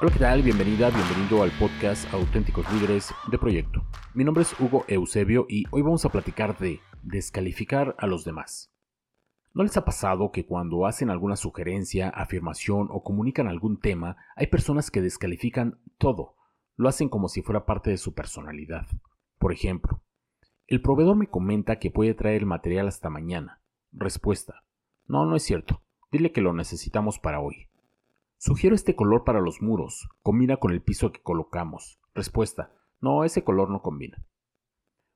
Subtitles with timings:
[0.00, 0.42] Hola, ¿qué tal?
[0.42, 3.84] Bienvenida, bienvenido al podcast Auténticos Líderes de Proyecto.
[4.14, 8.72] Mi nombre es Hugo Eusebio y hoy vamos a platicar de descalificar a los demás.
[9.54, 14.46] ¿No les ha pasado que cuando hacen alguna sugerencia, afirmación o comunican algún tema, hay
[14.46, 16.36] personas que descalifican todo?
[16.76, 18.86] Lo hacen como si fuera parte de su personalidad.
[19.36, 20.04] Por ejemplo,
[20.68, 23.62] el proveedor me comenta que puede traer el material hasta mañana.
[23.90, 24.62] Respuesta.
[25.08, 25.82] No, no es cierto.
[26.12, 27.66] Dile que lo necesitamos para hoy.
[28.40, 30.08] Sugiero este color para los muros.
[30.22, 32.00] Combina con el piso que colocamos.
[32.14, 32.72] Respuesta.
[33.00, 34.24] No, ese color no combina.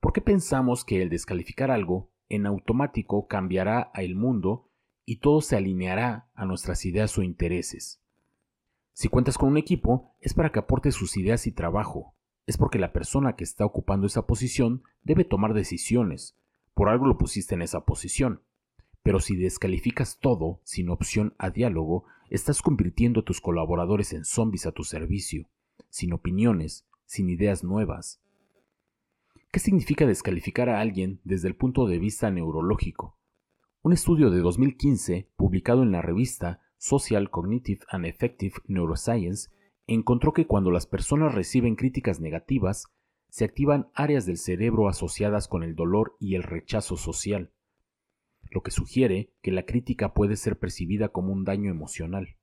[0.00, 4.70] ¿Por qué pensamos que el descalificar algo en automático cambiará a el mundo
[5.06, 8.02] y todo se alineará a nuestras ideas o intereses?
[8.92, 12.14] Si cuentas con un equipo, es para que aporte sus ideas y trabajo.
[12.44, 16.38] Es porque la persona que está ocupando esa posición debe tomar decisiones.
[16.74, 18.42] Por algo lo pusiste en esa posición.
[19.06, 24.66] Pero si descalificas todo sin opción a diálogo, Estás convirtiendo a tus colaboradores en zombies
[24.66, 25.48] a tu servicio,
[25.90, 28.20] sin opiniones, sin ideas nuevas.
[29.52, 33.16] ¿Qué significa descalificar a alguien desde el punto de vista neurológico?
[33.82, 39.50] Un estudio de 2015, publicado en la revista Social Cognitive and Effective Neuroscience,
[39.86, 42.86] encontró que cuando las personas reciben críticas negativas,
[43.28, 47.52] se activan áreas del cerebro asociadas con el dolor y el rechazo social
[48.50, 52.36] lo que sugiere que la crítica puede ser percibida como un daño emocional.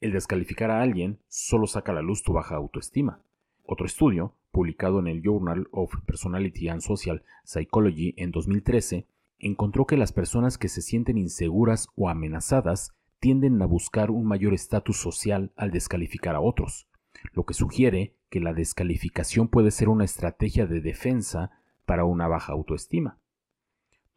[0.00, 3.22] El descalificar a alguien solo saca a la luz tu baja autoestima.
[3.64, 9.06] Otro estudio, publicado en el Journal of Personality and Social Psychology en 2013,
[9.38, 14.54] encontró que las personas que se sienten inseguras o amenazadas tienden a buscar un mayor
[14.54, 16.88] estatus social al descalificar a otros,
[17.32, 21.50] lo que sugiere que la descalificación puede ser una estrategia de defensa
[21.84, 23.18] para una baja autoestima.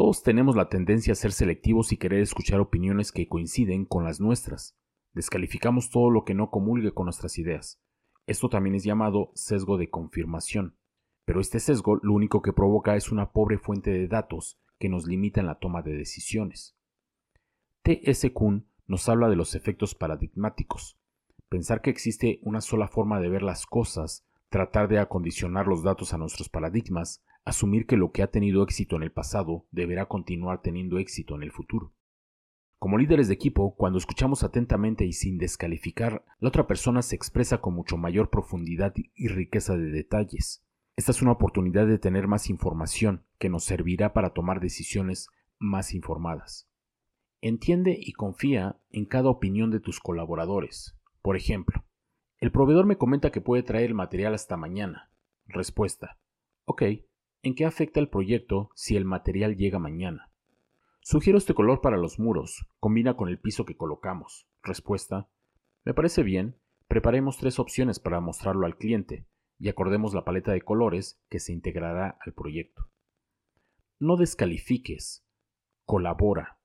[0.00, 4.18] Todos tenemos la tendencia a ser selectivos y querer escuchar opiniones que coinciden con las
[4.18, 4.74] nuestras.
[5.12, 7.82] Descalificamos todo lo que no comulgue con nuestras ideas.
[8.26, 10.74] Esto también es llamado sesgo de confirmación.
[11.26, 15.06] Pero este sesgo lo único que provoca es una pobre fuente de datos que nos
[15.06, 16.78] limita en la toma de decisiones.
[17.82, 18.32] T.S.
[18.32, 20.98] Kuhn nos habla de los efectos paradigmáticos.
[21.50, 26.12] Pensar que existe una sola forma de ver las cosas, tratar de acondicionar los datos
[26.12, 30.60] a nuestros paradigmas, asumir que lo que ha tenido éxito en el pasado deberá continuar
[30.60, 31.94] teniendo éxito en el futuro.
[32.78, 37.58] Como líderes de equipo, cuando escuchamos atentamente y sin descalificar, la otra persona se expresa
[37.58, 40.64] con mucho mayor profundidad y riqueza de detalles.
[40.96, 45.28] Esta es una oportunidad de tener más información que nos servirá para tomar decisiones
[45.58, 46.68] más informadas.
[47.42, 50.96] Entiende y confía en cada opinión de tus colaboradores.
[51.22, 51.84] Por ejemplo,
[52.40, 55.10] el proveedor me comenta que puede traer el material hasta mañana.
[55.46, 56.18] Respuesta.
[56.64, 56.82] Ok,
[57.42, 60.30] ¿En qué afecta el proyecto si el material llega mañana?
[61.00, 62.66] Sugiero este color para los muros.
[62.80, 64.46] Combina con el piso que colocamos.
[64.62, 65.30] Respuesta.
[65.84, 66.58] Me parece bien.
[66.86, 69.26] Preparemos tres opciones para mostrarlo al cliente
[69.58, 72.90] y acordemos la paleta de colores que se integrará al proyecto.
[73.98, 75.24] No descalifiques.
[75.86, 76.59] Colabora.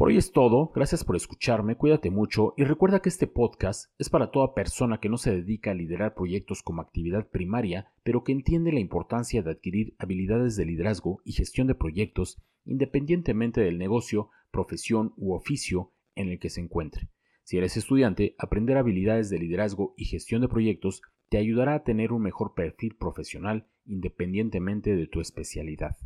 [0.00, 4.08] Por hoy es todo, gracias por escucharme, cuídate mucho y recuerda que este podcast es
[4.08, 8.32] para toda persona que no se dedica a liderar proyectos como actividad primaria, pero que
[8.32, 14.30] entiende la importancia de adquirir habilidades de liderazgo y gestión de proyectos independientemente del negocio,
[14.50, 17.10] profesión u oficio en el que se encuentre.
[17.44, 22.12] Si eres estudiante, aprender habilidades de liderazgo y gestión de proyectos te ayudará a tener
[22.12, 25.98] un mejor perfil profesional independientemente de tu especialidad.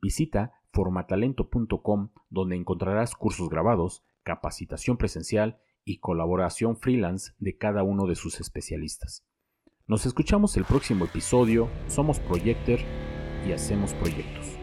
[0.00, 8.14] Visita formatalento.com donde encontrarás cursos grabados, capacitación presencial y colaboración freelance de cada uno de
[8.14, 9.26] sus especialistas.
[9.88, 12.78] Nos escuchamos el próximo episodio, somos Projector
[13.44, 14.56] y hacemos proyectos.